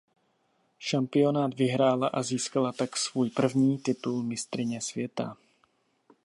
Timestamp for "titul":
3.77-4.23